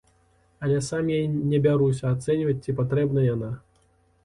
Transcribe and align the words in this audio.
Але 0.67 0.79
сам 0.87 1.11
я 1.15 1.19
не 1.51 1.59
бяруся 1.67 2.05
ацэньваць, 2.15 2.59
ці 2.65 2.77
патрэбная 2.83 3.29
яна. 3.35 3.55